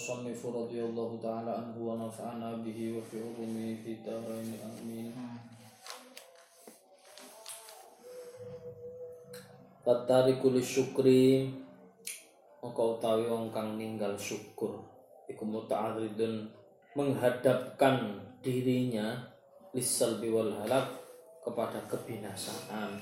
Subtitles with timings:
[0.00, 5.12] Radhiyallahu ta'ala anhu wa nafa'ana bihi wa fi ulumihi fi darain amin.
[9.84, 11.52] Fatariku syukri
[12.64, 14.80] maka utawi wong kang ninggal syukur
[15.28, 16.48] iku muta'arridun
[16.96, 19.20] menghadapkan dirinya
[19.76, 20.96] lisalbi wal halak
[21.44, 22.96] kepada kebinasaan.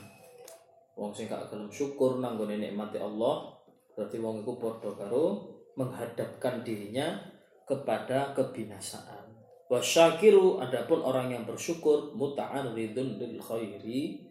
[0.99, 3.55] Wong sing gak gelem syukur nang gone nikmati Allah
[3.95, 7.23] berarti wong iku padha karo menghadapkan dirinya
[7.63, 9.31] kepada kebinasaan.
[9.71, 14.27] Wasyakiru adapun orang yang bersyukur muta'arridun lil khairi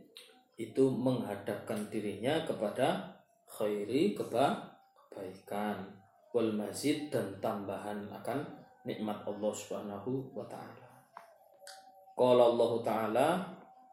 [0.60, 3.16] itu menghadapkan dirinya kepada
[3.48, 5.88] khairi keba kebaikan
[6.36, 8.44] wal mazid dan tambahan akan
[8.84, 10.90] nikmat Allah Subhanahu wa taala.
[12.18, 13.30] Qala Allah taala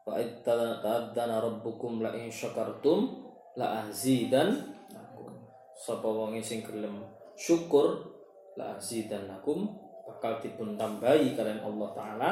[0.01, 3.21] wa ittadana rabbukum la in syakartum
[3.53, 4.75] la azidan
[5.77, 8.01] sapa wong sing gelem syukur
[8.55, 9.67] la azidannakum
[10.07, 12.31] bakal dipun tambahi kalian Allah taala.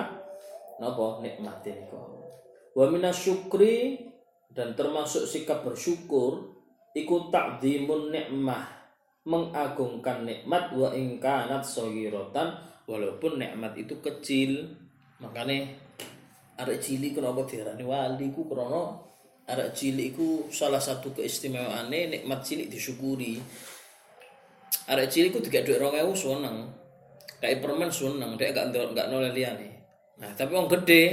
[0.82, 1.22] Napa?
[1.22, 2.24] Nikmate niku
[2.74, 4.02] wa minasyukri
[4.50, 6.58] dan termasuk sikap bersyukur
[6.94, 8.66] iku takdimun nikmah
[9.24, 12.60] mengagungkan nikmat wa ingkanat sogirotan
[12.90, 14.68] walaupun nikmat itu kecil.
[15.22, 15.70] Makanya
[16.60, 19.14] arek cilik kenapa diarani wali ku krono
[19.48, 23.40] arek cilik iku salah satu keistimewaane nikmat cilik disyukuri
[24.90, 26.58] arek cilik ku tiga duit 2000 seneng.
[27.40, 29.70] Kayak permen seneng dia gak gak noleh liane
[30.14, 31.04] nah tapi orang gede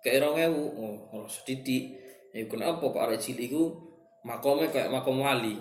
[0.00, 1.84] kayak 2000 oh ora sedidik.
[2.32, 3.74] Ya kenapa kok arek cilik ku
[4.22, 5.56] makomnya kayak makom wali.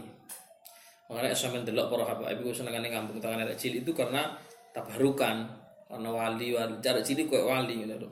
[1.05, 4.37] Makanya sampe delok para habaib iku senengane ngambung tangan arek cilik itu karena
[4.73, 5.49] tabarukan.
[5.89, 6.75] Karena wali wali.
[6.81, 8.09] Arek cilik kayak wali gitu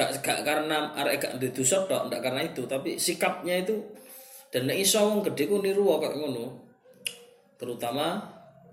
[0.00, 3.76] gak, gak karena arek gak dosa tok ndak karena itu tapi sikapnya itu
[4.50, 6.46] dan nek iso wong gede ku niru kok ngono.
[7.54, 8.18] Terutama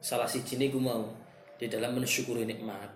[0.04, 1.06] salah siji niku mau
[1.58, 2.90] di dalam mensyukuri nikmat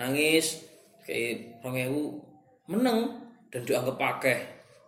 [0.00, 0.64] nangis
[1.04, 2.20] kayak rongewu
[2.68, 3.22] meneng
[3.52, 4.38] dan dianggap pakai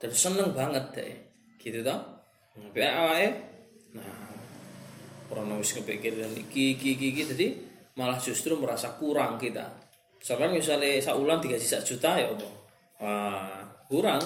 [0.00, 1.12] dan seneng banget deh
[1.60, 2.00] gitu toh
[2.52, 3.36] tapi awake
[3.94, 4.28] nah
[5.30, 7.48] orang wis kepikiran iki iki iki jadi
[7.94, 12.52] malah justru merasa kurang kita Soalnya misalnya saulan tiga sisa juta ya Allah
[12.98, 14.18] Wah, kurang.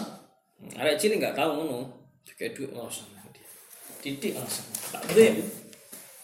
[0.80, 1.84] Arek cilik nggak tahu ngono.
[2.40, 3.04] Kayak duit langsung.
[4.00, 4.64] Didik langsung.
[4.88, 5.61] Tak boleh.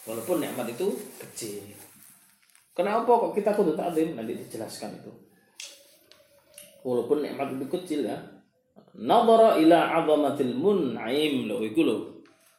[0.08, 0.88] Walaupun nikmat itu
[1.20, 1.68] kecil.
[2.72, 4.16] Kenapa kok kita kudu takdim?
[4.16, 5.12] Nanti dijelaskan itu.
[6.80, 8.16] Walaupun nikmat itu kecil ya.
[8.96, 11.96] Nadhara ila 'azamatil mun'im lho iku lho.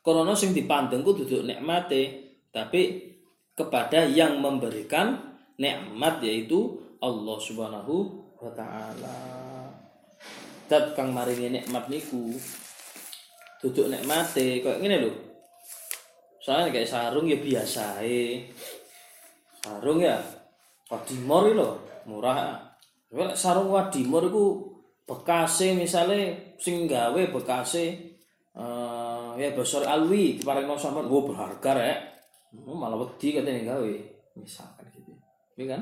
[0.06, 3.10] Karena sing dipandang ku duduk nikmate, tapi
[3.58, 7.96] kepada yang memberikan nikmat yaitu Allah Subhanahu
[8.40, 9.20] wa taala
[10.72, 12.31] dat kang maringi nikmat niku
[13.60, 15.12] duduk nikmate kayak ngene lho
[16.50, 18.02] soalnya kayak sarung ya biasa
[19.62, 20.18] sarung ya
[20.90, 21.70] wadimor lho
[22.10, 22.58] murah.
[23.06, 24.46] Kalau sarung wadimor iku
[25.06, 28.18] bekase misalnya sing gawe bekase
[28.58, 31.78] uh, ya besar alwi diparingno sampean oh berharga
[32.66, 33.94] oh, malah wedi katanya gawe.
[34.34, 35.14] Misalkan gitu.
[35.54, 35.81] Iya kan?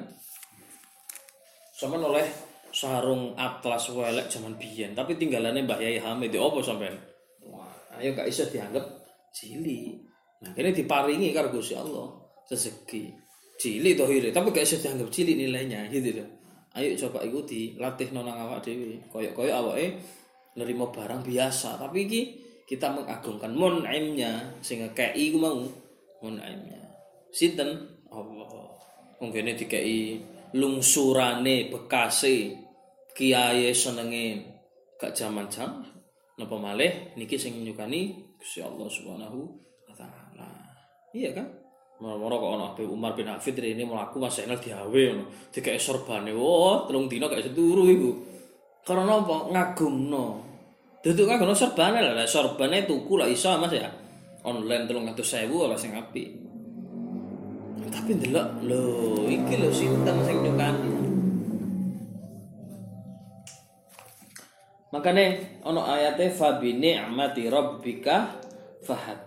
[1.72, 2.28] Sampean oleh
[2.76, 7.00] sarung atlas welek zaman biyen tapi tinggalannya Mbah Yai Hamid opo sampean?
[7.48, 7.72] Wah
[8.04, 8.84] ayo gak iso dianggap
[9.32, 10.07] cili
[10.38, 12.14] nah ini diparingi karo Gusti Allah
[12.46, 13.28] rezeki
[13.58, 16.30] cili toh hire tapi gak iso dianggap cili nilainya gitu loh.
[16.78, 19.98] Ayo coba ikuti latih nonang awak dewi koyok koyok awake
[20.54, 21.82] nerima barang biasa.
[21.82, 22.22] Tapi iki
[22.70, 24.62] kita mengagungkan mun'imnya.
[24.62, 25.58] Sehingga kei ku mau
[26.22, 26.82] mun'imnya.
[27.34, 27.98] Sinten?
[28.14, 28.78] Allah.
[29.18, 30.22] Mungkin dikei
[30.54, 32.54] lungsurane bekase
[33.18, 34.54] kiai senenge.
[35.02, 35.82] Gak zaman jam
[36.38, 39.42] napa malih niki sing nyukani Gusti Allah Subhanahu
[39.98, 40.48] taala.
[41.12, 41.50] Iya kan?
[41.98, 45.26] Moro-moro kok ana Umar bin Hafid ini mlaku Mas Zainal diawe ngono.
[45.50, 46.30] Dikek sorbane.
[46.30, 48.12] Oh, telung dina gak seturu iku.
[48.86, 49.50] Karena apa?
[49.50, 50.26] Ngagumno.
[51.02, 53.90] Duduk ngagumno sorbane lah, sorbane tuku lah iso Mas ya.
[54.46, 56.30] Online 300.000 lah sing apik.
[57.88, 58.86] Tapi ndelok lho,
[59.26, 60.94] iki lho sinten sing nyukani.
[64.88, 65.26] Makanya
[65.68, 68.40] ono ayatnya fabi ni'mati rabbika
[68.88, 69.27] fahaddith.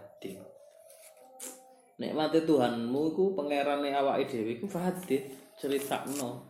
[2.00, 6.49] Nikmati Tuhanmu iku pangerane awake dhewe iku fahaddith, critakno.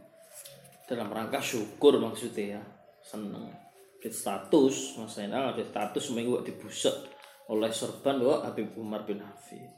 [0.86, 2.62] Dalam rangka syukur maksudnya ya.
[3.02, 3.50] Seneng.
[3.98, 6.94] Fit status, maksudnya fit status minggu dibuset
[7.50, 9.74] oleh sorban wa Habib Umar bin Hafid.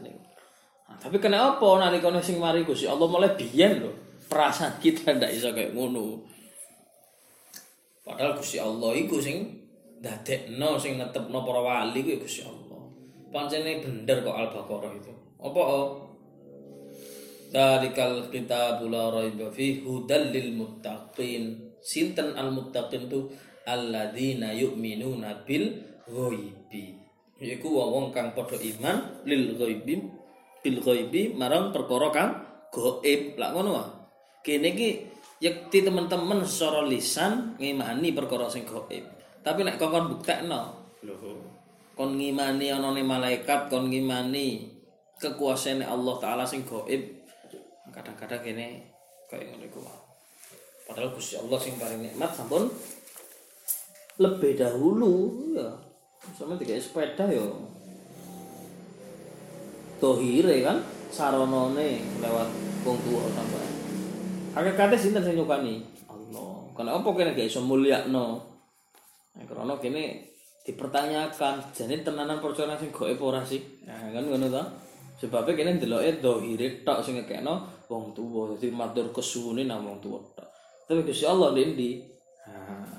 [0.00, 3.92] Nah, tapi kenapa nalika sing mari Gusti Allah mulai biyen lho.
[4.28, 6.24] Perasaan kita ndak iso kayak ngono.
[8.00, 9.44] Padahal Gusti Allah iku sing
[10.00, 12.61] dadekno sing netepno para wali iku Gusti Allah.
[13.32, 15.12] Pancene bener kok Al-Baqarah itu.
[15.40, 15.86] Apa oh?
[17.52, 21.72] Dalikal kitabul la raiba fi hudal lil muttaqin.
[21.80, 23.32] Sinten al muttaqin tu
[23.64, 27.00] alladzina yu'minuna bil ghaibi.
[27.42, 29.94] Iku wong kang padha iman lil ghaibi
[30.62, 32.30] bil ghaibi marang perkara kang
[32.68, 33.40] gaib.
[33.40, 33.90] Lah ngono wae.
[34.44, 34.88] Kene iki
[35.42, 39.04] yakti teman-teman secara lisan ngimani perkara sing gaib.
[39.42, 40.81] Tapi nek kon buktekno,
[41.92, 44.72] kon ngimani anane malaikat, kon ngimani
[45.20, 47.22] kekuasaan Allah taala sing gaib.
[47.92, 48.88] Kadang-kadang kene
[49.28, 49.80] kaya ngono iku
[50.88, 52.66] Padahal Gusti Allah sing paling nikmat sampun
[54.18, 55.12] lebih dahulu
[55.56, 55.68] ya.
[56.36, 57.44] Sama tiga sepeda ya.
[60.02, 62.48] Tohire kan saronone lewat
[62.82, 62.98] wong
[63.32, 63.68] sampai.
[64.52, 65.80] Hakikate sinten sing nyukani?
[66.10, 66.66] Allah.
[66.74, 68.42] Karena apa kene gak iso mulyakno?
[69.32, 70.31] Nah, karena kene
[70.62, 73.82] dipertanyakan, jadi tenanan percaya sing gaib ora sih?
[73.82, 74.62] Nah, kan ngono ta?
[75.18, 78.54] Sebabnya kene ndeloke dohire tok sing ngekekno wong tuwa.
[78.54, 80.48] Dadi matur kesuwune nang wong tuwa tok.
[80.86, 82.02] Tapi Gusti Allah ndi?
[82.50, 82.90] Nah.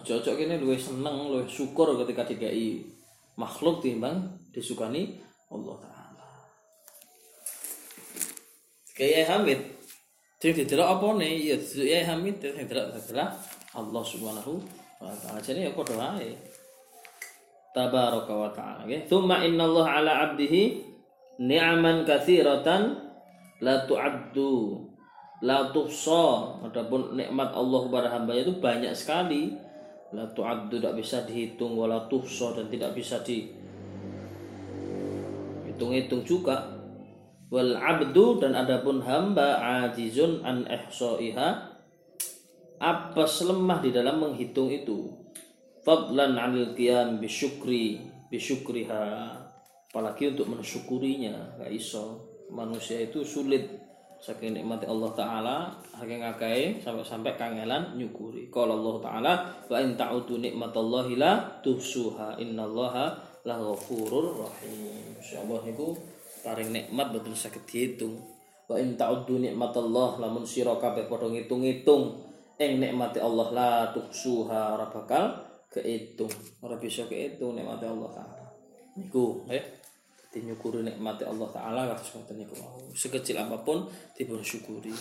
[0.00, 2.84] Ojo-ojo kene luwih seneng, luwih syukur ketika dikai
[3.36, 5.16] makhluk timbang disukani
[5.52, 6.24] Allah taala.
[8.96, 9.60] Kayak Hamid,
[10.40, 11.56] sing didelok apa nih?
[11.84, 13.36] Ya Hamid didelok adalah
[13.76, 14.60] Allah Subhanahu
[15.44, 16.32] Jadi ya padha wae.
[17.76, 19.04] Tabaraka wa ta'ala nggih.
[19.04, 20.80] Tsumma innallaha ala 'abdihi
[21.44, 22.96] ni'aman katsiratan
[23.60, 24.80] la tu'addu
[25.44, 26.56] la tuhsa.
[26.64, 29.52] Adapun nikmat Allah kepada hambanya itu banyak sekali.
[30.16, 33.52] La tu'addu tidak bisa dihitung wala tuhsa dan tidak bisa di
[35.68, 36.72] hitung-hitung juga.
[37.52, 41.75] Wal 'abdu dan adapun hamba ajizun an ihsaiha
[42.76, 45.08] apa lemah di dalam menghitung itu?
[45.86, 49.32] Fadlan 'anil qiyam bisyukri bisyukriha.
[49.86, 52.26] Apalagi untuk mensyukurinya gak iso.
[52.52, 53.64] Manusia itu sulit.
[54.16, 55.56] Saking nikmati Allah taala
[55.92, 58.48] saking ngakai sampai-sampai kangelan nyukuri.
[58.52, 59.32] Kalau Allah taala
[59.68, 62.36] wa in ta'udu nikmatallahi la tuhsuha.
[62.40, 65.16] Innallaha laghafurur rahim.
[65.16, 65.96] Insyaallah niku
[66.44, 68.20] paring nikmat betul sakit dihitung.
[68.66, 70.20] Wa in ta'udu nikmatallah.
[70.20, 72.26] Lamun sira kabeh padha ngitung-ngitung
[72.56, 75.36] ing nikmati Allah la tuhsuha ora bakal
[75.68, 76.32] kehitung
[76.64, 78.46] ora bisa kehitung nikmati Allah taala.
[78.96, 79.84] Niku eh
[80.32, 82.56] dinyukuri nikmati Allah taala kados ngoten niku.
[82.96, 83.84] Sekecil apa pun
[84.16, 84.92] dipun syukuri.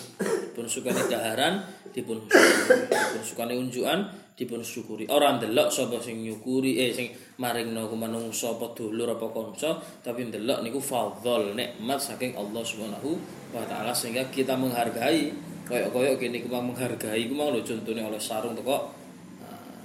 [0.52, 1.64] Dipun sukani daharan
[1.96, 2.92] dipun syukuri.
[2.92, 4.00] Dipun sukani unjukan
[4.36, 5.08] dipun syukuri.
[5.08, 7.08] Ora ndelok sapa sing nyukuri eh sing
[7.40, 13.16] maringno ku manungsa apa dulur apa kanca tapi ndelok niku fadhol nikmat saking Allah Subhanahu
[13.56, 15.32] wa taala sehingga kita menghargai
[15.66, 18.94] koyok-koyok kene ku menghargai ku mau lho contone oleh sarung teko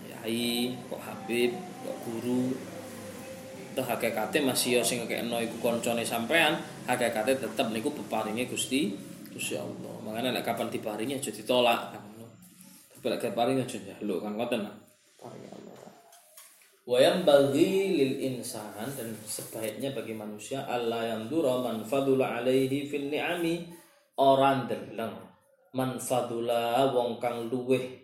[0.04, 2.52] yai kok Habib kok guru.
[3.70, 8.92] Toh hakikate masih yo sing ngekekno iku koncone sampean hakikate tetep niku peparinge Gusti
[9.32, 9.94] Gusti Allah.
[10.04, 11.96] Makanya nek kapan diparingi aja ditolak.
[11.96, 12.02] Kan
[12.92, 15.76] tapi lek diparingi aja njaluk kan paringi Allah.
[16.84, 23.08] Wayang bagi lil insan dan sebaiknya bagi manusia Allah yang dura man fadula alaihi fil
[23.08, 23.80] ni'ami.
[24.20, 25.29] Orang deleng
[25.74, 28.00] man fadula wong kang luweh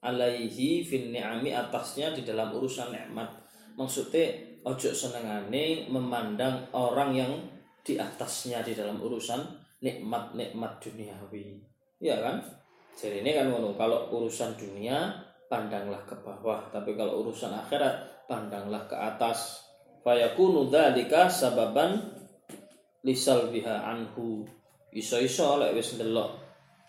[0.00, 3.28] alaihi fin ni'ami atasnya di dalam urusan nikmat.
[3.76, 7.32] Maksudnya ojo senengane memandang orang yang
[7.80, 9.40] di atasnya di dalam urusan
[9.80, 11.58] nikmat-nikmat duniawi.
[12.00, 12.44] Ya kan?
[12.96, 15.08] Jadi ini kan ngono, kalau urusan dunia
[15.48, 19.64] pandanglah ke bawah, tapi kalau urusan akhirat pandanglah ke atas.
[20.00, 22.00] Fayakunu dzalika sababan
[23.04, 24.44] lisal biha anhu.
[24.90, 26.39] Iso-iso lek wis ndelok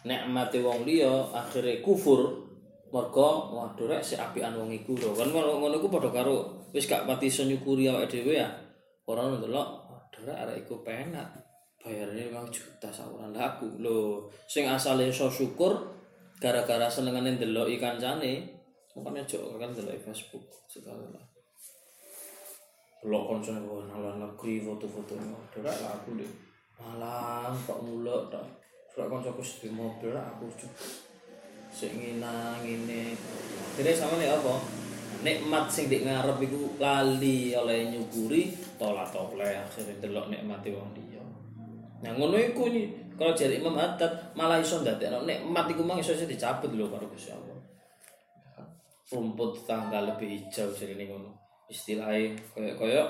[0.08, 2.50] nikmate wong liya akhire kufur.
[2.92, 7.08] Mergo waduh rek si apian wong iku lho kan ngono iku padha karo wis gak
[7.08, 8.52] pati iso nyukuri awake dhewe ya.
[9.08, 11.32] Ora ndelok waduh rek arek iku penak.
[11.82, 15.72] Bayarnya 5 juta sahuran lah aku lho sing asale iso syukur
[16.38, 18.60] gara-gara senengane ndelok kancane
[18.92, 21.16] makanya jok kan ndelok Facebook segala.
[23.02, 26.30] Lo konsen gue nalar negeri foto-fotonya, udah aku deh.
[26.78, 28.61] Malah kok muluk tok.
[29.02, 30.46] Surat koncoku di mobil aku
[31.74, 33.18] sing ngina ngene.
[33.74, 34.62] Jadi sama nih apa?
[35.26, 41.18] Nikmat sing dik ngarep iku lali oleh nyukuri tolak toleh akhirnya delok nikmati wong liya.
[42.06, 46.14] Nah ngono iku nih kalau jadi Imam Haddad malah iso ndadekno nikmat iku mang iso
[46.14, 47.58] dicabut lho karo Gusti Allah.
[49.10, 51.34] Rumput tangga lebih hijau jadi ini ngono.
[51.74, 53.10] Istilahnya koyok-koyok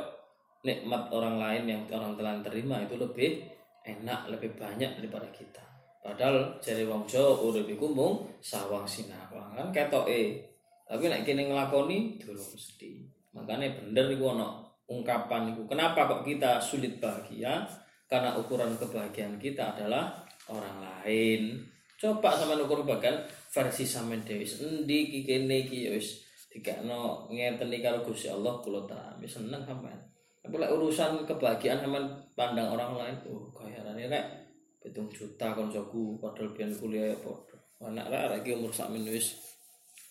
[0.63, 3.43] nikmat orang lain yang orang telah terima itu lebih
[3.83, 5.70] enak, lebih banyak daripada kita.
[6.01, 10.41] Padahal jadi wong Jawa urip iku mung sawang sinawang kan ketoke.
[10.89, 13.05] Tapi nek kene nglakoni durung mesti.
[13.37, 15.69] Makanya bener iku ana ungkapan iku.
[15.69, 17.63] Kenapa kok kita sulit bahagia?
[18.11, 20.11] karena ukuran kebahagiaan kita adalah
[20.51, 21.63] orang lain
[21.95, 26.19] coba sama ukur bagian versi sampean dhewe endi iki kene iki ya wis
[26.51, 29.95] dikakno ngeten iki karo Gusti Allah kula tami seneng sampean
[30.43, 32.03] tapi urusan kebahagiaan sampean
[32.35, 34.40] pandang orang lain tuh kayane rek
[34.81, 39.37] pitung juta koncoku padahal biyen kuliah ya padha anak arek iki umur sakmen wis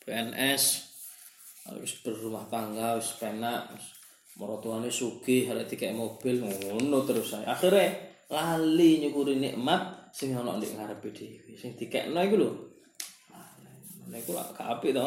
[0.06, 0.64] PNS
[1.82, 3.86] wis berumah tangga wis penak wis
[4.38, 10.74] maratuane sugih arek dikek mobil ngono terus saya akhirnya lali nyukuri nikmat sing ana ndek
[10.78, 11.52] ngarepe dhewe.
[11.58, 12.50] Sing dikekno iku lho.
[14.10, 15.06] Nah iku lak gak apik to.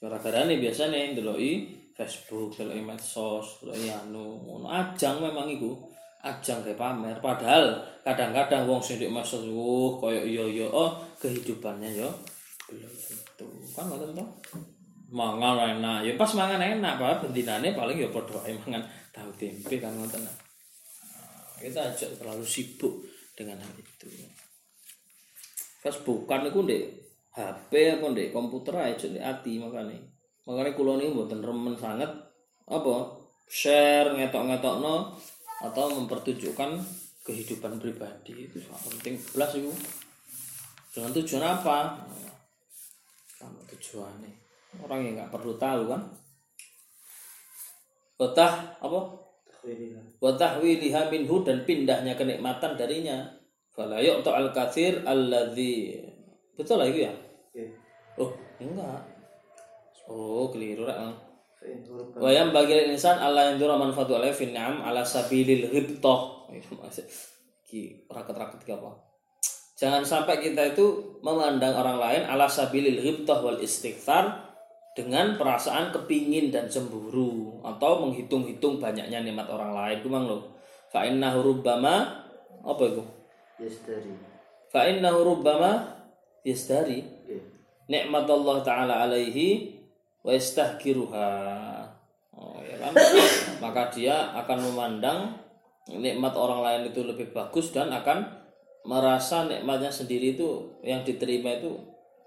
[0.00, 1.52] Gara-garane biasane ndeloki
[1.96, 5.76] Facebook, ndeloki medsos, ndeloki anu ngono ajang memang iku
[6.20, 7.16] ajang kayak pamer.
[7.18, 12.08] Padahal kadang-kadang wong sing ndek medsos uh koyo iya iya oh kehidupannya yo
[12.68, 13.48] belum tentu.
[13.72, 14.26] Kan ngoten to
[15.10, 16.04] mangan enak.
[16.04, 17.24] Ya pas mangan enak pak.
[17.24, 20.20] Bentinane paling ya padha ae mangan tahu tempe kan ngoten.
[20.20, 20.36] Nah,
[21.56, 23.00] kita aja terlalu sibuk
[23.32, 24.08] dengan hal itu.
[25.80, 26.82] Pas bukan itu deh
[27.32, 29.96] HP apa deh komputer aja di hati makanya
[30.44, 32.10] makanya kulo ini buatan remen sangat
[32.68, 32.94] apa?
[33.50, 35.18] Share ngetok-ngetok no
[35.60, 36.70] atau mempertunjukkan
[37.24, 38.48] kehidupan pribadi.
[38.48, 39.14] Itu sangat penting.
[39.36, 39.72] Belas itu.
[40.90, 41.78] Dengan tujuan apa?
[43.38, 44.32] Sama tujuannya.
[44.82, 46.02] Orang yang nggak perlu tahu kan?
[48.16, 49.00] Betah apa?
[50.20, 53.28] Wa tahwiliha minhu dan pindahnya kenikmatan darinya.
[53.70, 55.94] Fala yu'ta al kathir alladhi
[56.58, 57.12] betul lah itu ya?
[57.56, 57.70] Iya.
[58.20, 59.00] oh enggak.
[60.10, 61.14] Oh keliru lah
[62.16, 66.48] wa yang bagi insan Allah yang dura manfaatu alaihi fi ni'am ala sabilil ghibtah
[67.68, 68.90] ki rakat-rakat apa?
[69.76, 74.50] Jangan sampai kita itu memandang orang lain ala sabilil ghibtah wal istighfar
[74.96, 79.96] dengan perasaan kepingin dan cemburu atau menghitung-hitung banyaknya nikmat orang lain.
[80.02, 80.56] Kumang lo
[80.88, 82.24] fa innahu rubbama
[82.64, 83.04] apa itu?
[83.60, 84.12] Yasdari.
[84.72, 86.00] Fa innahu rubbama
[86.42, 87.04] yasdari.
[87.28, 87.44] Yeah.
[87.90, 89.79] nikmat Allah taala alaihi
[90.24, 91.28] wa yastahkiruha.
[92.36, 92.92] Oh ya kan?
[93.64, 95.20] Maka dia akan memandang
[95.90, 98.28] nikmat orang lain itu lebih bagus dan akan
[98.86, 101.76] merasa nikmatnya sendiri itu yang diterima itu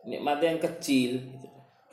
[0.06, 1.22] nikmat yang kecil.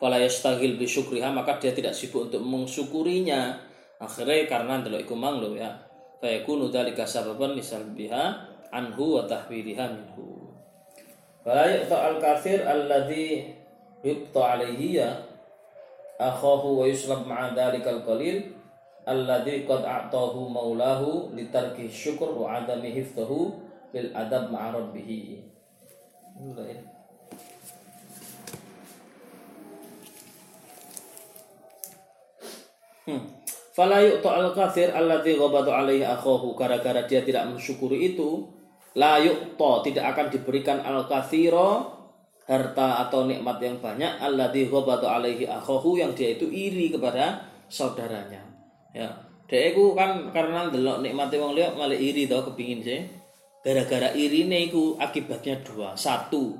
[0.00, 0.88] Fala yastagil bi
[1.28, 3.60] maka dia tidak sibuk untuk mensyukurinya.
[4.00, 5.76] Akhirnya karena ndelok iku mang ya.
[6.16, 10.56] Fa yakunu dzalika sababan misal biha anhu wa tahwiliha minhu.
[11.44, 13.44] Fala kafir alladhi
[14.00, 15.29] yubta alaihi ya
[16.20, 18.52] akhahu wa yuslab ma'a dzalikal qalil
[19.08, 23.56] alladhi qad a'tahu maulahu litarki syukur wa adami hifdahu
[23.88, 25.40] bil adab ma'a rabbih
[33.10, 33.26] Hmm.
[33.74, 36.54] Fala yu'ta'al kafir alladzi ghabatu alaihi akhahu.
[36.54, 38.46] Gara-gara dia tidak mensyukuri itu
[38.94, 41.99] la yu'ta tidak akan diberikan al kathira
[42.50, 48.42] harta atau nikmat yang banyak alladzi ghabatu alaihi akhahu yang dia itu iri kepada saudaranya.
[48.90, 49.06] Ya.
[49.46, 53.00] Dia itu kan karena delok nikmati wong liya malah iri tau kepingin sih.
[53.62, 55.94] Gara-gara irine itu akibatnya dua.
[55.94, 56.58] Satu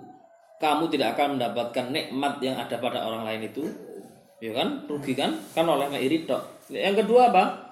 [0.63, 3.67] kamu tidak akan mendapatkan nikmat yang ada pada orang lain itu.
[4.39, 4.87] Ya kan?
[4.87, 5.35] Rugi kan?
[5.55, 6.71] Kan oleh iri tok.
[6.71, 7.70] Yang kedua apa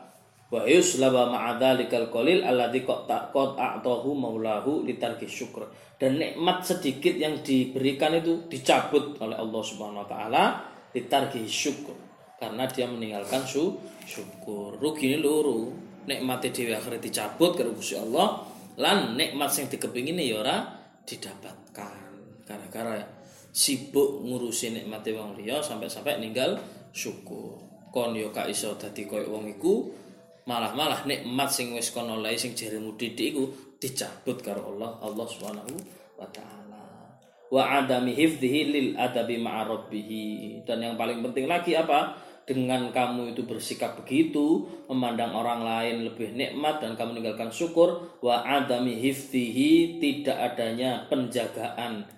[0.48, 5.68] wa yuslaba ma'adzalikal qalil alladzi qad qad a'tahu maulahu litarki syukur
[6.00, 10.44] dan nikmat sedikit yang diberikan itu dicabut oleh Allah Subhanahu wa taala
[10.96, 13.74] litarki syukur karena dia meninggalkan su
[14.06, 14.78] syukur.
[14.78, 15.74] Rugi ini luru.
[16.08, 18.46] Nikmat dhewe akhirnya dicabut karo Gusti Allah.
[18.78, 20.56] Lan nikmat sing dikepingin ya ora
[21.04, 22.00] didapatkan.
[22.46, 22.96] Gara-gara
[23.52, 26.56] sibuk ngurusin nikmate wong liya sampai-sampai ninggal
[26.94, 27.58] syukur.
[27.90, 29.90] Kon yo gak iso dadi koyo wong iku,
[30.48, 33.44] malah-malah nikmat sing wis kon oleh sing jaremu didik iku
[33.76, 35.76] dicabut karo Allah, Allah Subhanahu
[36.16, 36.84] wa taala.
[37.52, 40.64] Wa adami hifdhihi lil adabi ma'a rabbih.
[40.64, 42.26] Dan yang paling penting lagi apa?
[42.48, 48.40] dengan kamu itu bersikap begitu memandang orang lain lebih nikmat dan kamu meninggalkan syukur wa
[48.40, 52.08] adami hifdhihi tidak adanya penjagaan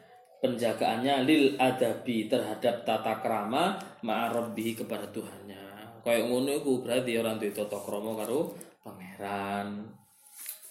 [0.41, 5.70] penjagaannya lil adabi terhadap tata krama ma'arabbihi kepada Tuhannya.
[6.00, 9.69] Kayak ngono iku berarti orang duwe tata krama karo pangeran.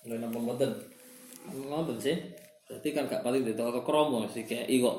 [0.09, 0.71] Lha napa mboten?
[1.49, 2.17] Ngoten sih.
[2.65, 4.97] Berarti kan gak paling duwe tata krama sih kayak kok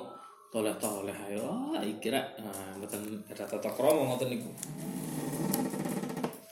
[0.50, 2.26] toleh-toleh ayo ah, iki rek.
[2.42, 4.50] Nah, mboten ada tata krama ngoten niku.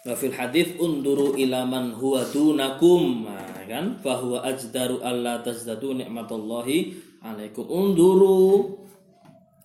[0.06, 3.26] Wa fil hadis unduru ila man huwa dunakum.
[3.26, 8.80] Nah, kan fahuwa ajdaru alla tazdadu nikmatallahi alaikum unduru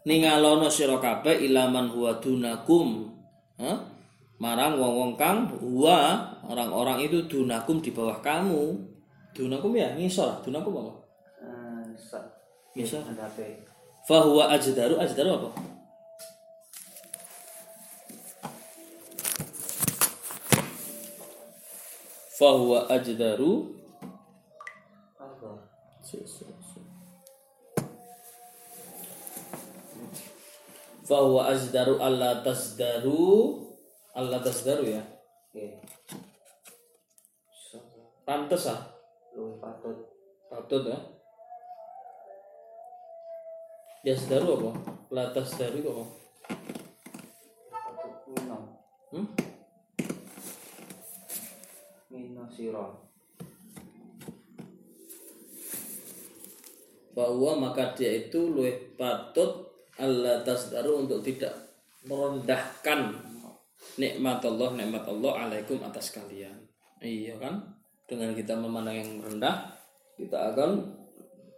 [0.03, 3.15] ningalono sira kabeh ilaman huwa dunakum
[3.63, 3.92] ha
[4.41, 8.77] marang wong-wong kang wa orang-orang itu dunakum di bawah kamu.
[9.33, 9.93] Dunakum ya?
[9.97, 10.93] Ngisor dunakum apa?
[11.41, 11.81] Eh,
[12.73, 12.97] Bisa.
[13.01, 13.43] ada apa?
[14.03, 14.99] fahuwa ajdaru.
[14.99, 15.49] Ajdaru apa?
[22.33, 23.51] Fahuwa ajdaru.
[31.03, 33.72] Fahuwa ajdaru alla tasdaru
[34.13, 35.01] alla tasdaru ya.
[37.49, 37.81] So,
[38.25, 38.93] pantes ah
[39.33, 39.97] luwih patut
[40.49, 40.99] patut ya
[44.03, 44.71] Yasdaru apa?
[45.15, 46.05] La tasdaru itu apa?
[47.73, 48.57] patut mino
[49.13, 49.29] Hmm?
[52.09, 52.89] mino sira
[57.13, 59.69] bahwa maka dia itu luwih patut
[60.01, 61.53] Allah tasdaru untuk tidak
[62.09, 63.32] merendahkan
[63.97, 66.55] nikmat Allah nikmat Allah alaikum atas kalian.
[67.03, 67.61] Iya kan?
[68.07, 69.73] Dengan kita memandang yang rendah
[70.17, 71.01] kita akan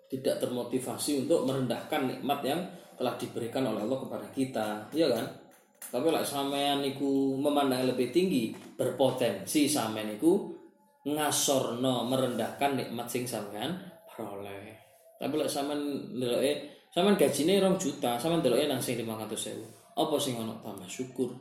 [0.08, 2.62] tidak termotivasi untuk merendahkan nikmat yang
[2.96, 4.68] telah diberikan oleh Allah kepada kita.
[4.96, 5.26] Iya kan?
[5.86, 6.82] Tapi lah sampean
[7.40, 10.56] memandang lebih tinggi berpotensi sampean niku
[11.06, 13.78] ngasorno merendahkan nikmat sing sampean
[14.10, 14.74] peroleh.
[15.22, 16.52] Tapi lek sampean ndeloke
[16.90, 21.32] sampean gajine 2 juta sampean ndeloke nang sing 500.000 apa sing ono tambah syukur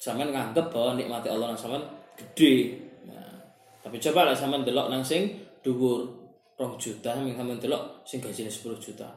[0.00, 1.84] sampean nganggep bahwa nikmati Allah nang sampean
[2.16, 2.80] gede.
[3.04, 3.36] Nah,
[3.84, 5.28] tapi coba lek sampean delok nang sing
[5.60, 6.08] dhuwur
[6.56, 9.08] 2 juta sampean sampean delok sing gajine 10 juta.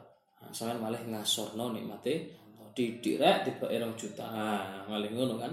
[0.44, 2.28] Nah, sampean malah ngasorno nikmate
[2.76, 4.28] didik rek tiba 2 juta.
[4.28, 5.52] Nah, malah ngono kan?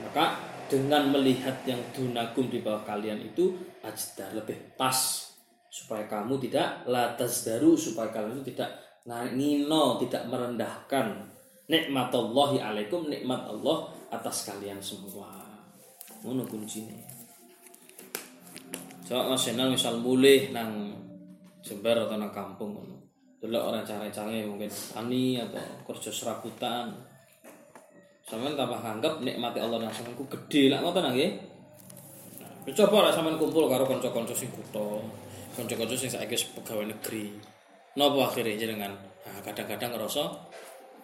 [0.00, 0.40] Maka
[0.72, 3.52] dengan melihat yang dunakum di bawah kalian itu
[3.84, 4.96] ajdar lebih pas
[5.68, 8.72] supaya kamu tidak latas daru supaya kalian itu tidak
[9.04, 11.33] ngino tidak merendahkan
[11.68, 15.30] nikmat Allahi alaikum nikmat Allah atas kalian semua.
[16.24, 17.14] Ngono kuncinya
[19.04, 20.96] coba mas Yenal misal mulih nang
[21.60, 22.96] Jember atau nang kampung ngono.
[23.40, 26.92] Delok orang cara-caranya mungkin tani atau kerja serabutan.
[28.24, 30.72] Sampean tambah nganggep nikmati Allah dan sampean ku gede.
[30.72, 31.32] Lah ngoten nggih.
[32.40, 35.04] Nah, coba lah sampean kumpul karo kanca-kanca sing kutho,
[35.56, 37.32] kanca-kanca sing saiki pegawai negeri.
[38.00, 38.92] Napa akhirnya jenengan?
[38.96, 40.24] Nah, kadang-kadang ngerasa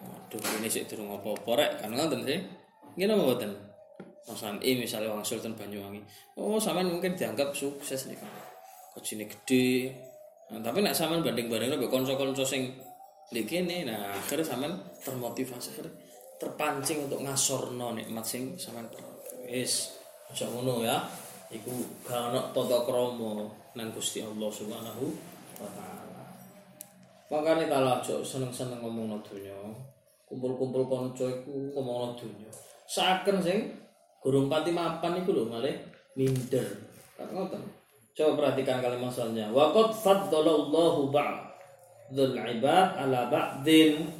[0.01, 2.39] aduh ini sih durung apa-apa rek kan ngoten sih.
[2.97, 3.51] Ngene apa mboten?
[4.27, 6.01] Mas I misalnya Wang Sultan Banyuwangi.
[6.37, 8.17] Oh, sampean mungkin dianggap sukses nih.
[8.95, 9.91] Kecine gede.
[10.51, 12.75] Nah, tapi nek sampean banding-bandingno mbek kanca-kanca sing
[13.31, 15.79] lek kene nah akhirnya sampean termotivasi
[16.35, 19.47] terpancing untuk ngasorno nikmat sing peroleh.
[19.47, 19.95] Wis
[20.31, 20.47] aja
[20.81, 20.97] ya.
[21.51, 21.71] Iku
[22.07, 23.43] gak ono tata krama
[23.75, 25.05] nang Gusti Allah Subhanahu
[25.59, 26.00] wa taala.
[27.31, 29.55] Makane tala aja seneng-seneng ngomongno donya.
[30.27, 32.51] Kumpul-kumpul kanca iku ngomongno donya.
[32.83, 33.71] Saken sing
[34.19, 35.71] gurung pati mapan iku lho malih
[36.19, 36.67] minder.
[37.15, 37.63] Kan ngoten.
[38.11, 39.47] Coba perhatikan kalimat selanjutnya.
[39.55, 44.11] Wa qad faddalallahu ba'dul ibad ala ba'din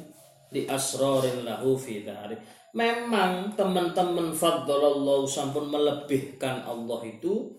[0.48, 2.40] di asrorin lahu fi dhari.
[2.72, 7.52] Memang teman-teman faddalallahu sampun melebihkan Allah itu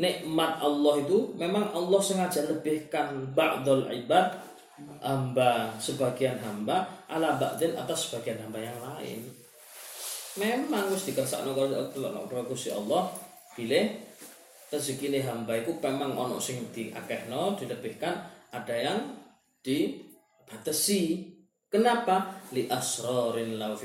[0.00, 4.47] nikmat Allah itu memang Allah sengaja lebihkan ba'dul ibad
[5.02, 9.20] hamba sebagian hamba ala ba'din atas sebagian hamba yang lain.
[10.38, 13.10] Memang wis dikersakno karo Gusti Allah
[13.58, 13.90] pilih
[14.70, 18.14] rezeki hamba itu memang ono sing diakehno dilebihkan
[18.54, 19.00] ada yang
[19.64, 21.34] dibatasi
[21.68, 22.40] Kenapa?
[22.56, 23.76] Li asrorin lau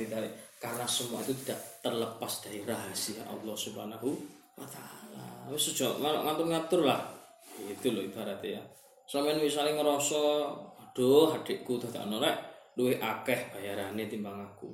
[0.56, 4.08] Karena semua itu tidak terlepas dari rahasia Allah Subhanahu
[4.56, 5.52] wa taala.
[5.52, 7.04] Wis aja ngatur-ngatur lah.
[7.60, 8.62] Itu loh ibaratnya ya.
[9.04, 10.22] Sampeyan misalnya ngerasa
[10.94, 12.38] aduh adikku dadak ono rek
[12.78, 14.70] luwih akeh bayarane timbang aku.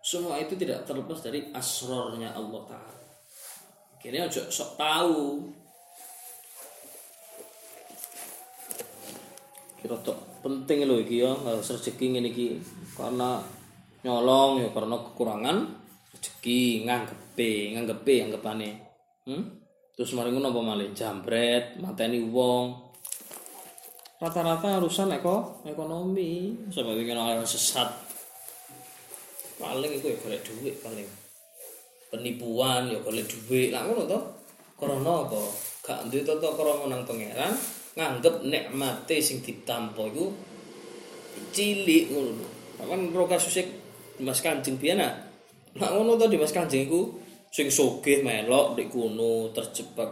[0.00, 3.04] Semua itu tidak terlepas dari asrornya Allah taala.
[4.00, 5.52] Kini aja sok tahu.
[9.76, 12.56] Kira tok penting lho iki ya harus rezeki ngene iki
[12.96, 13.44] karena
[14.00, 15.56] nyolong ya karena kekurangan
[16.16, 18.70] rezeki nganggepe nganggepe anggapane
[19.28, 19.44] hmm?
[19.92, 22.89] terus mari ngono apa malih jambret mateni wong
[24.20, 27.88] rata-rata urusan eko ekonomi sampai bikin orang sesat
[29.56, 31.08] paling itu ya golek duit paling
[32.12, 34.20] penipuan ya golek duit lah ngono to
[34.76, 35.40] karena apa
[35.84, 37.52] gak duwe tata krama nang pangeran
[37.96, 40.30] nganggep nikmate sing ditampa iku
[41.50, 42.46] cilik ngono.
[42.80, 43.60] Kan ro kasus
[44.20, 45.12] Mas Kanjeng biyen nah.
[45.76, 47.18] Nah ngono to di Mas Kanjeng iku
[47.50, 50.10] sing sugih melok ndek kono terjebak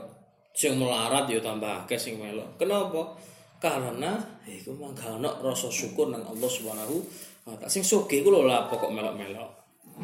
[0.52, 2.58] sing melarat ya tambah akeh sing melok.
[2.58, 3.14] Kenapa?
[3.58, 4.14] Karena
[4.46, 6.96] iku mah gak ono rasa syukur nang Allah Subhanahu
[7.42, 7.70] wa taala.
[7.70, 9.50] Sing sugih iku lho lah pokok melok-melok.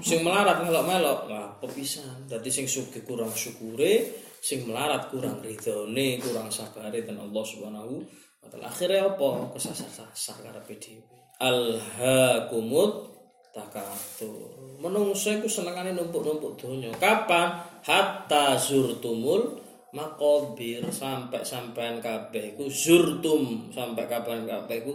[0.03, 4.11] sing melarat melok-melok lah pepisan dadi sing sugih kurang syukure
[4.43, 8.03] sing melarat kurang ridhone kurang sabare dan Allah Subhanahu
[8.43, 8.67] wa taala.
[8.67, 9.55] Akhire apa?
[9.55, 11.15] Kesasar-sasar karepe dhewe.
[11.39, 13.15] Alhaakumut
[13.55, 14.51] takatur.
[14.83, 16.91] Menungso iku senengane numpuk-numpuk donya.
[16.99, 17.63] Kapan?
[17.87, 19.64] Hatta zurtumul
[19.95, 24.95] makobir sampai sampean kabeh iku zurtum sampai kapan kabeh iku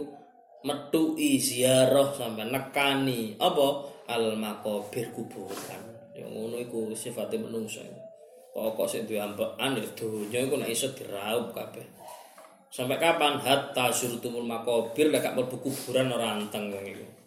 [0.68, 3.34] metui ziarah sampai nekani.
[3.40, 3.68] Apa?
[4.12, 6.12] Al makobir kuburan.
[6.12, 7.80] Yang ngono iku sifatnya menungso
[8.50, 11.86] pokok sing duwe ambekan ya donya iku nek iso diraup kabeh.
[12.68, 13.40] Sampai kapan?
[13.40, 17.20] Hatta zurtumul makobir lek gak mlebu kuburan ora anteng iku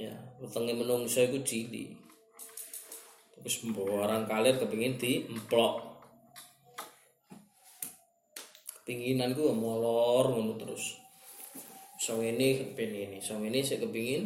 [0.00, 1.90] ya wetenge menungso iku cilik
[3.40, 5.90] terus orang kalir kepingin di emplok
[8.80, 10.98] kepinginan gue molor ngono terus.
[12.00, 14.24] Song ini kepingin ini song ini saya kepingin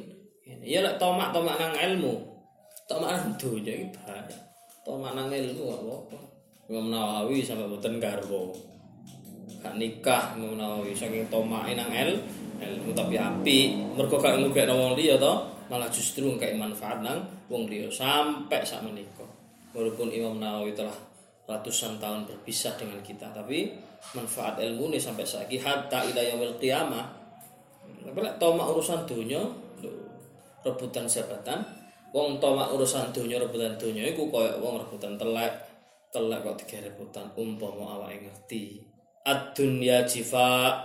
[0.63, 2.15] ya lah tomak tomak nang ilmu.
[2.85, 4.37] Tomak nang dunia iki bahaya
[4.85, 6.19] tomak nang ilmu gak apa
[6.69, 8.53] Imam Nawawi sampai boten garbo
[9.65, 12.21] gak nikah Imam Nawawi saking tomak nang el
[12.61, 13.59] ilmu tapi api
[13.97, 15.33] mergo gak ngugek wong liya to
[15.75, 19.27] malah justru kayak manfaat nang wong liya sampai sak menika.
[19.75, 20.95] Walaupun Imam Nawawi telah
[21.51, 23.75] ratusan tahun berpisah dengan kita tapi
[24.15, 27.03] manfaat ilmu ini sampai saat ini hatta ila yaumil qiyamah.
[28.07, 29.43] Tapi lek tomak urusan dunia
[30.63, 31.59] rebutan jabatan.
[32.15, 35.59] Wong tomak urusan dunia rebutan dunia iku koyo wong rebutan telek
[36.15, 38.79] telek kok tiga rebutan umpama awake ngerti.
[39.27, 40.79] Ad-dunya jifa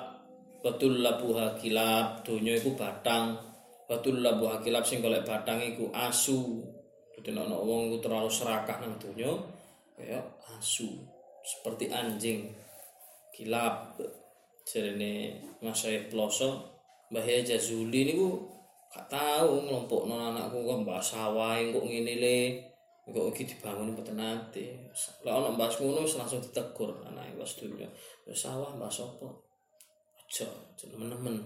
[0.65, 3.48] betul labuha kilab dunia iku batang
[3.89, 6.61] betul labuha kilab sing golek batang iku asu.
[7.17, 9.33] Jadi nek wong iku terlalu serakah nang dunia
[9.97, 10.21] kayak
[10.53, 11.01] asu.
[11.41, 12.53] Seperti anjing.
[13.33, 13.97] Kilap
[14.69, 18.45] jarene Mas Syed Ploso Mbah Jazuli niku
[18.93, 22.39] gak tahu ngelompok non anakku kok mbak sawah kok ngene le.
[23.09, 24.93] Kok iki dibangun mboten nate.
[25.25, 27.89] Lek ana mbah ngono wis langsung ditegur anake wis dunya
[28.29, 29.25] wis sawah mbah sapa?
[30.21, 30.45] Aja
[30.77, 31.41] temen-temen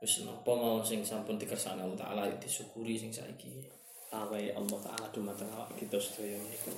[0.00, 3.64] wis napa mau sing sampun dikersakne Allah taala disyukuri sing saiki.
[4.12, 6.72] Awe Allah taala dumateng awak kita sedaya niku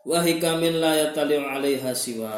[0.00, 2.36] wa hikamin la yatali'u 'alaiha siwa.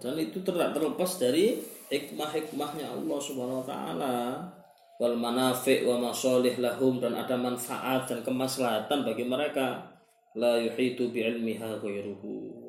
[0.00, 1.56] Dan itu tidak terlepas dari
[1.88, 4.16] hikmah-hikmahnya Allah Subhanahu wa taala.
[5.00, 9.80] Wal manafi' wa masalih lahum dan ada manfaat dan kemaslahatan bagi mereka.
[10.36, 12.68] La yuhitu bi ilmiha ghairuhu.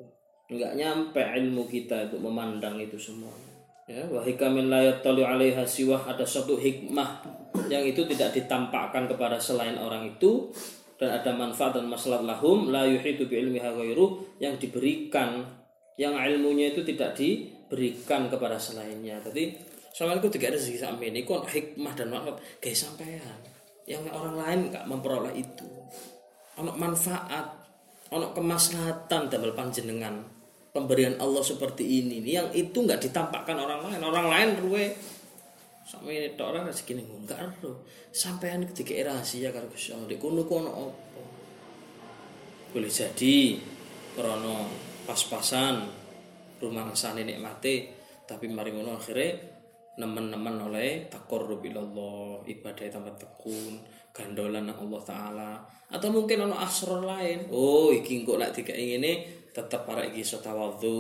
[0.52, 3.51] Enggak nyampe ilmu kita untuk memandang itu semua
[3.92, 7.20] ya wa hikamin la yatali'u 'alaiha siwa ada satu hikmah
[7.68, 10.48] yang itu tidak ditampakkan kepada selain orang itu
[10.96, 13.76] dan ada manfaat dan masalah lahum la yuhidu bi ilmiha
[14.40, 15.44] yang diberikan
[16.00, 19.20] yang ilmunya itu tidak diberikan kepada selainnya.
[19.20, 19.60] Jadi
[19.92, 23.38] soalnya itu tidak ada segi sampai ini kok hikmah dan manfaat kayak sampean
[23.90, 25.68] yang orang lain nggak memperoleh itu.
[26.62, 27.50] Ono manfaat,
[28.14, 30.41] ono kemaslahatan dalam panjenengan
[30.72, 34.02] pemberian Allah seperti ini yang itu nggak ditampakkan orang lain.
[34.02, 34.96] Orang lain ruwe
[35.84, 37.84] sampai ini orang segini enggak ero.
[38.12, 41.22] Sampean ketika rahasia karo Gusti Allah kono kono apa?
[42.72, 43.60] Boleh jadi
[44.16, 44.72] krono
[45.04, 45.84] pas-pasan
[46.64, 47.92] rumah ngesane nikmate
[48.24, 49.36] tapi mari ngono akhirnya
[50.00, 53.84] nemen-nemen oleh takorrub ilallah ibadah tambah tekun
[54.16, 55.52] gandolan Allah taala.
[55.92, 57.52] Atau mungkin ono asror lain.
[57.52, 61.00] Oh iki kok lek dikai ngene tetep arek iki iso tawadhu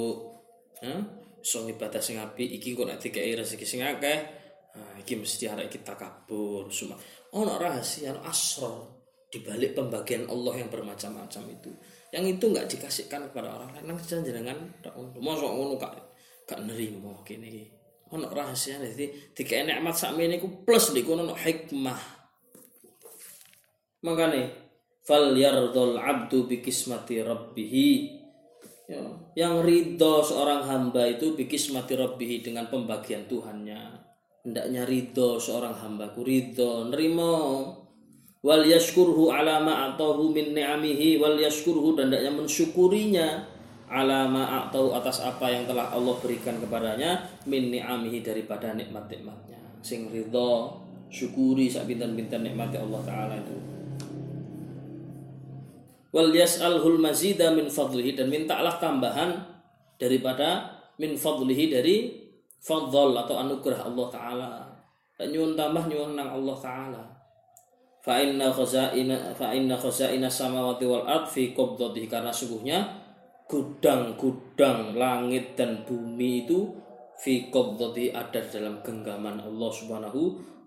[0.83, 0.93] ha
[1.41, 5.67] iso ibadah sing apik iki kok nek dikai rezeki sing akeh Nah, iki mesti arek
[5.67, 6.95] kita kabur semua.
[7.35, 8.79] Ono rahasia ono asrar
[9.27, 11.71] di balik pembagian Allah yang bermacam-macam itu.
[12.11, 13.83] Yang itu nggak dikasihkan kepada orang lain.
[13.91, 14.59] Nang jenengan
[15.19, 15.93] mosok ngono kak
[16.47, 17.65] gak nerimo kene iki.
[18.11, 22.01] Ono rahasia dadi dikek nikmat sakmene iku plus kono ono hikmah.
[24.07, 24.41] Makane
[25.03, 27.75] fal yardul abdu bi kismati rabbih
[28.91, 29.03] ya,
[29.39, 34.11] yang ridho seorang hamba itu bikis mati rabbihi dengan pembagian Tuhannya.
[34.43, 37.33] Hendaknya ridho seorang hambaku ridho nerimo
[38.41, 43.27] wal yashkurhu ala ma atahu min ni'amihi wal yashkurhu dan hendaknya mensyukurinya
[43.87, 49.79] ala ma atau atas apa yang telah Allah berikan kepadanya min ni'amihi daripada nikmat-nikmatnya.
[49.85, 53.80] Sing ridho syukuri sak bintan-bintan nikmat Allah taala itu
[56.11, 59.39] wal yas'alhul mazida min fadlihi dan mintalah tambahan
[59.95, 61.95] daripada min fadlihi dari
[62.61, 64.51] fadl atau anugerah Allah taala.
[65.17, 67.03] Dan nyuwun tambah nyuwun nang Allah taala.
[68.01, 72.81] Fa inna khazaina fa inna khazaina samawati wal ard fi qabdatihi karena sungguhnya
[73.45, 76.73] gudang-gudang langit dan bumi itu
[77.21, 80.21] fi qabdatihi ada dalam genggaman Allah Subhanahu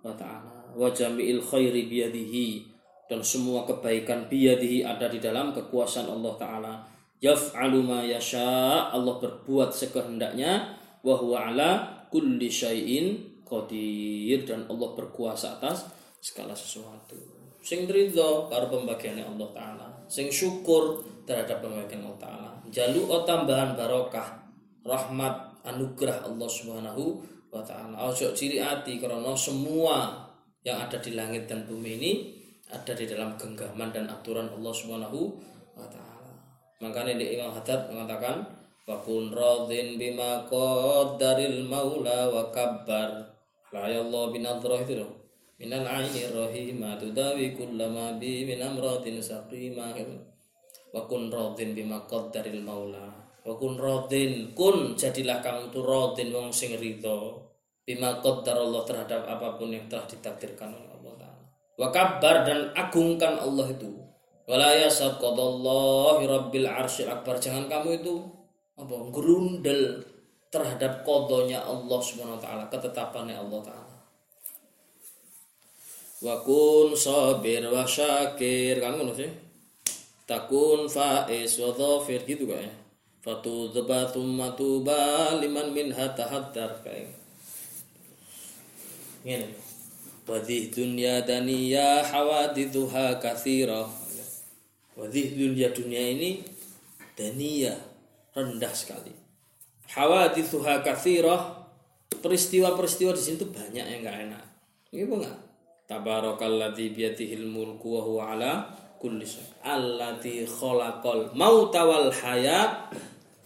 [0.06, 0.70] wa taala.
[0.78, 2.73] Wa jami'il khairi biyadihi
[3.04, 6.74] dan semua kebaikan biyadihi ada di dalam kekuasaan Allah taala.
[7.20, 10.80] Yaf'alu ma yasha Allah berbuat sekehendaknya.
[11.04, 11.70] Wa huwa ala
[12.08, 14.48] kulli syai'in qadir.
[14.48, 15.84] Dan Allah berkuasa atas
[16.20, 17.16] segala sesuatu.
[17.60, 19.86] Sing ridho karo pembagiannya Allah taala.
[20.08, 22.50] Sing syukur terhadap pembagian Allah taala.
[22.72, 24.40] Jaluk tambahan barokah
[24.84, 27.20] rahmat anugerah Allah Subhanahu
[27.52, 28.08] wa taala.
[28.08, 30.24] Ojo ciri ati karena semua
[30.64, 32.12] yang ada di langit dan bumi ini
[32.74, 35.38] ada di dalam genggaman dan aturan Allah Subhanahu
[35.78, 36.32] wa taala.
[36.82, 38.42] Makanya di Imam Haddad mengatakan
[38.84, 43.30] wa kun radin bima qaddaril maula wa kabbar.
[43.74, 45.12] Ya Allah binadrah itu loh.
[45.58, 49.98] Minal aini rahimah tudawi kullama bi min amratin saqimah
[50.94, 53.10] wa kun radin bima qaddaril maula.
[53.42, 57.42] Wa kun radin kun jadilah kamu tuh radin wong sing ridho.
[57.84, 60.93] Bima qaddar Allah terhadap apa pun yang telah ditakdirkan Allah
[61.74, 63.90] taala wa kabbar dan agungkan Allah itu.
[66.28, 67.40] Rabbil arsyil akbar.
[67.40, 68.14] Jangan kamu itu
[68.74, 70.04] apa gerundel
[70.50, 73.96] terhadap kodonya Allah subhanahu wa taala ketetapannya Allah taala.
[76.22, 78.78] Wa kun sabir wa syakir.
[78.78, 79.32] Kan ngono sih?
[80.28, 82.22] Takun faiz wa dhafir.
[82.22, 82.72] Gitu kayaknya.
[83.24, 86.84] Fatu dzaba thumma tuba liman minha tahaddar.
[86.84, 87.16] Kayak
[89.24, 89.63] ngene
[90.24, 93.84] wadih dunya daniya hawadithuha kathira
[94.96, 96.44] wadih dunya dunia ini
[97.14, 97.76] daniya
[98.32, 99.12] rendah sekali
[99.92, 101.64] hawadithuha kathira
[102.24, 104.44] peristiwa-peristiwa di situ banyak yang nggak enak
[104.90, 105.38] ini apa enggak
[105.84, 108.52] Tabarakalladzi biyadihil mulku wa huwa ala
[108.96, 109.44] kulli syai.
[109.68, 112.88] Alladzi khalaqal mauta wal hayat.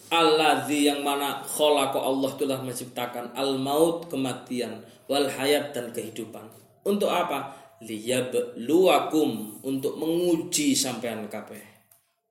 [0.08, 6.46] Yang mana khalaqa Allah telah menciptakan al maut kematian wal hayat dan kehidupan.
[6.88, 7.52] Untuk apa?
[7.84, 11.62] Liyabluwakum untuk menguji sampean kabeh.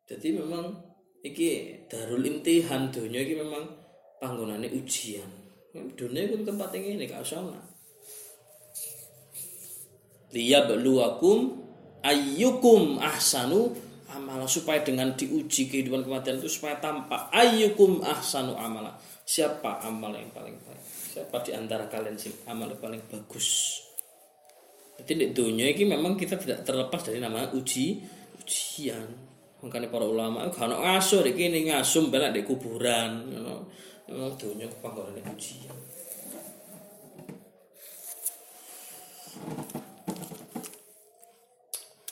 [0.09, 0.73] Jadi memang
[1.21, 3.63] iki darul imtihan dunia iki memang
[4.19, 5.29] panggonane ujian.
[5.71, 7.45] Dunia itu tempat yang ini gak usah
[10.31, 11.63] liyabluwakum
[12.03, 13.71] ayyukum ahsanu
[14.11, 18.95] amala supaya dengan diuji kehidupan kematian itu supaya tampak ayyukum ahsanu amala
[19.27, 23.79] siapa amal yang paling baik siapa di antara kalian sih amal yang paling bagus
[24.97, 28.01] jadi di dunia ini memang kita tidak terlepas dari nama uji
[28.41, 29.07] ujian.
[29.61, 33.29] Makanya para ulama kalau ngasuh di kini ngasum benar di kuburan.
[34.07, 35.77] Memang dunia kepanggolan ujian.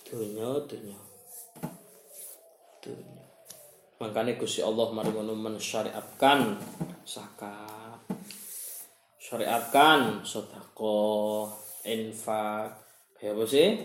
[0.05, 0.99] Dunia dunia.
[2.85, 3.23] Dunia.
[3.97, 6.61] Makanya Gusti Allah mari mensyariatkan
[7.01, 7.85] zakat
[9.25, 12.75] syariatkan sedekah infak
[13.15, 13.79] kaya apa sih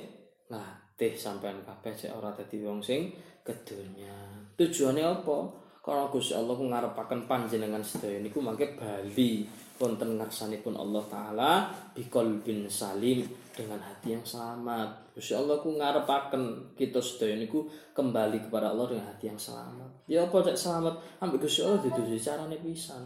[0.51, 4.17] latih sampean kabeh cek ora dadi wong sing kedunya
[4.59, 5.39] tujuannya apa
[5.81, 9.49] kalau Gusti Allah ku ngarepaken panjenengan sedaya niku mangke bali
[9.81, 11.53] wonten ngarsanipun Allah taala
[11.97, 13.25] biqalbin salim
[13.57, 15.17] dengan hati yang selamat.
[15.17, 17.65] Gusti Allah ku ngarepaken kita sedaya niku
[17.97, 20.05] kembali kepada Allah dengan hati yang selamat.
[20.05, 23.03] Ya apa cek selamat ambek Gusti Allah dituju carane pisan.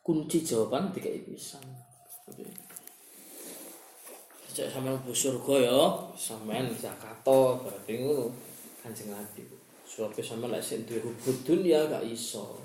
[0.00, 1.62] Kunci jawaban dikai pisan.
[4.56, 5.80] Cek sampean bu surga ya,
[6.16, 8.32] sampean zakato berarti ngono.
[8.80, 9.44] Kanjeng Nabi.
[9.84, 12.56] Sebab sampean lek sing duwe hubud dunya gak iso.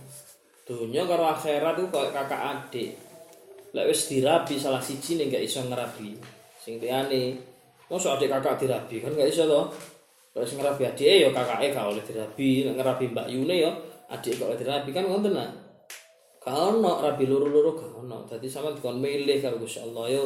[0.64, 2.96] Dunya karo akhirat itu kayak kakak adik.
[3.76, 6.16] Lek wis dirabi salah siji ning gak iso ngerabi.
[6.64, 7.36] Sing liyane
[7.92, 9.62] mosok adik kakak dirabi kan gak iso to.
[10.32, 13.72] Lek sing ngerabi adike ya kakake gak oleh dirabi, nek ngerabi Mbak Yune ya
[14.08, 15.52] adik kok oleh dirabi kan ngoten nah.
[16.40, 18.24] Gak ono rabi loro-loro gak ono.
[18.32, 20.24] Dadi sampean dikon milih karo Gusti Allah yo.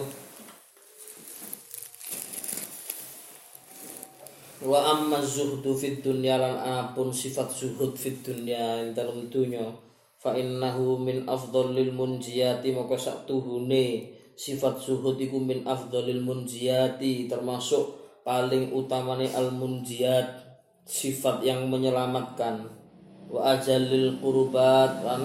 [4.63, 9.67] Wa amma zuhdu fid dunya lan apun sifat zuhud fid dunya ing dalem dunya
[10.15, 17.99] fa innahu min afdhalil munjiyati maka sak tuhune sifat zuhud iku min afdhalil munjiyati termasuk
[18.23, 20.45] paling utamane al munjiyat
[20.87, 22.65] sifat yang menyelamatkan.
[23.27, 25.21] Wa ajalil qurbat lan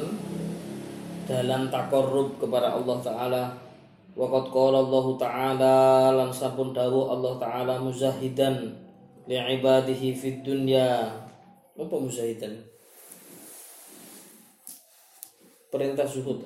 [1.28, 3.44] dalam takorrub kepada Allah taala.
[4.18, 5.76] Waqad qala Allah taala
[6.18, 8.89] lan sampun dawuh Allah taala muzahidan
[9.30, 11.06] li ibadihi fid dunya
[11.78, 12.66] apa muzahidan
[15.70, 16.42] perintah zuhud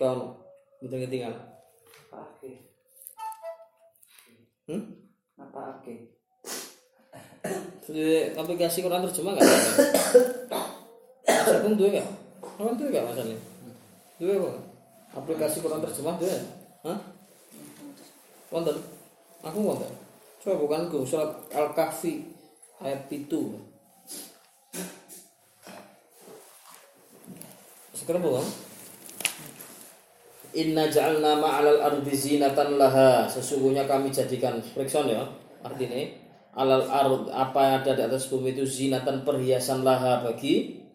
[0.00, 0.32] kamu
[0.80, 1.44] betul ketinggalan
[2.08, 2.50] Apa ake?
[4.70, 4.82] hmm?
[5.36, 5.94] Apa ake?
[7.84, 9.58] Di aplikasi Quran terjemah nggak ada?
[11.28, 12.08] Masa pun dua nggak?
[12.40, 13.38] Kamu dua nggak masalahnya?
[14.16, 14.56] Dua kok?
[15.14, 16.38] aplikasi Quran terjemah dia
[16.84, 17.13] Hah?
[18.54, 18.78] Wonten?
[19.42, 19.90] Aku wonten.
[20.38, 22.30] Coba bukan gue surat Al-Kahfi
[22.78, 23.58] ayat itu
[27.94, 28.44] sekarang bukan
[30.54, 33.26] Inna ja'alna ma'alal ardi zinatan laha.
[33.26, 35.26] Sesungguhnya kami jadikan Periksa ya
[35.66, 35.98] Artinya.
[36.54, 40.86] Alal ard Apa yang ada di atas bumi itu Zinatan perhiasan laha bagi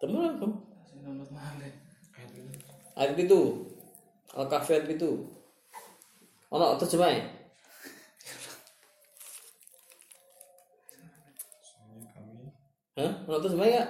[0.00, 0.40] Teman
[2.96, 3.67] Ayat itu
[4.38, 5.26] Al-Kahfi ayat itu
[6.54, 7.10] Ono terjemah
[12.98, 13.12] Hah?
[13.26, 13.84] Ono terjemah ya?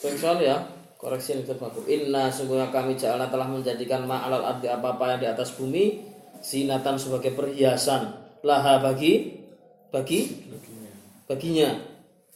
[0.00, 0.56] Periksa ya
[1.00, 1.80] koreksi yang terbaku.
[1.88, 6.04] Inna sungguhnya kami ja'alna telah menjadikan ma'alal ardi apa-apa yang di atas bumi
[6.44, 8.12] sinatan sebagai perhiasan.
[8.44, 9.40] Laha bagi
[9.88, 10.28] bagi
[11.24, 11.72] baginya.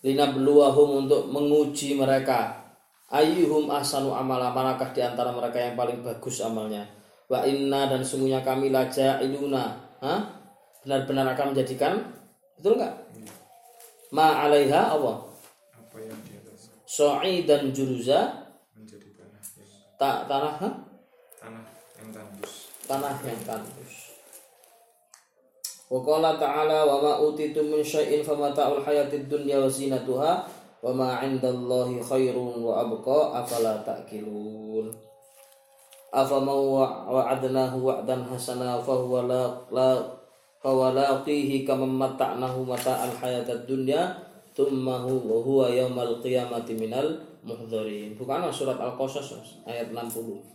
[0.04, 2.64] Lina beluahum untuk menguji mereka.
[3.08, 4.52] Ayyuhum ahsanu amala?
[4.52, 9.84] Manakah di antara mereka yang paling bagus amalnya wa inna dan sungguhnya kami laja iluna
[10.84, 11.96] benar-benar akan menjadikan
[12.60, 12.94] betul nggak?
[14.12, 15.24] Ma alaiha Allah
[15.72, 16.74] apa yang di atas.
[16.84, 18.50] So'i dan juruza.
[18.76, 20.70] Menjadi tanah yang tak tanah ha?
[21.40, 21.64] tanah
[22.02, 22.52] yang tandus.
[22.84, 23.94] Tanah yang tandus.
[25.88, 30.32] Wa qala ta'ala wa ma utitum min syai'in famata'ul hayatid dunya wa zinatuha
[30.84, 34.90] wa ma 'indallahi khairun wa abqa afala ta'qilun.
[36.14, 36.22] La
[40.62, 44.14] fa huwa laqihi kama mata'nahu mata'al hayatad dunya
[44.54, 48.14] thumma huwa huwa yaumal qiyamati minal muhdharin.
[48.14, 50.54] Bukan surat Al-Qasas ayat 60.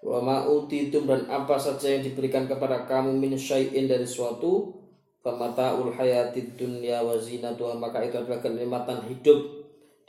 [0.00, 4.72] wa ma'utitum dan apa saja yang diberikan kepada kamu min syai'in dari suatu
[5.20, 9.59] famataul hayatid dunya wa zinatuha maka itu adalah kenikmatan hidup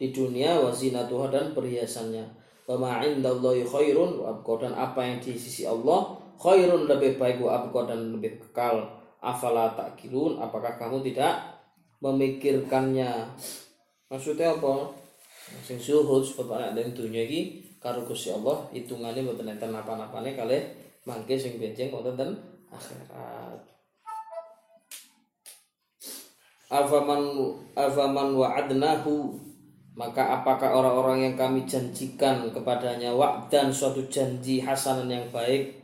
[0.01, 2.25] di dunia wa zinatuha dan perhiasannya.
[2.65, 4.17] Wa ma khairun
[4.57, 8.97] dan apa yang di sisi Allah khairun lebih baik wa dan lebih kekal.
[9.21, 11.37] Afala ta'kilun apakah kamu tidak
[12.01, 13.29] memikirkannya?
[14.09, 14.89] Maksudnya apa?
[15.61, 20.65] Sing suhud supaya ada dunia iki karo Gusti Allah hitungane mboten enten napa-napane kalih
[21.05, 22.33] mangke sing benjing wonten ten
[22.73, 23.61] akhirat.
[26.73, 27.21] Afaman
[27.77, 29.37] afaman wa'adnahu
[29.91, 35.83] maka apakah orang-orang yang kami janjikan kepadanya wa'dan suatu janji hasanan yang baik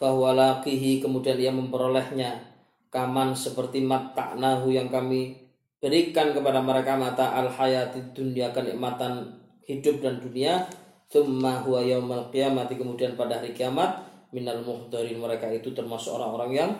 [0.00, 2.40] bahwa laqihi kemudian ia memperolehnya
[2.88, 5.36] kaman seperti matta'nahu yang kami
[5.76, 9.28] berikan kepada mereka mata al hayati dunia kenikmatan
[9.68, 10.64] hidup dan dunia
[11.12, 16.70] thumma huwa yaumal qiyamati kemudian pada hari kiamat minal muhdarin mereka itu termasuk orang-orang yang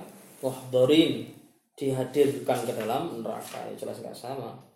[0.41, 1.29] muhdarin
[1.77, 3.69] dihadirkan ke dalam neraka.
[3.77, 4.72] Jelas nggak sama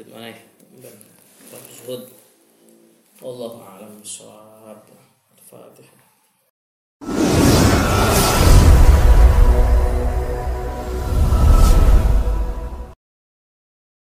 [0.00, 0.40] lanjut mana ya
[0.80, 0.96] dan
[1.68, 2.08] Zuhud
[3.20, 4.80] Allah alam bisawab
[5.36, 5.99] Al-Fatihah